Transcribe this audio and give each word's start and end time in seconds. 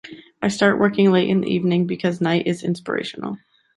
I 0.41 0.47
start 0.47 0.79
working 0.79 1.11
late 1.11 1.29
in 1.29 1.41
the 1.41 1.47
evening 1.53 1.85
because 1.85 2.21
night 2.21 2.47
is 2.47 2.63
inspirational. 2.63 3.37